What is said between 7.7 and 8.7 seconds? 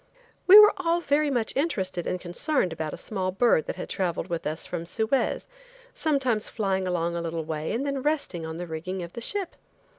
and then resting on the